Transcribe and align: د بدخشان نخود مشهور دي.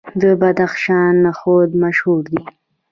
د 0.21 0.23
بدخشان 0.41 1.13
نخود 1.25 1.69
مشهور 1.83 2.19
دي. 2.29 2.39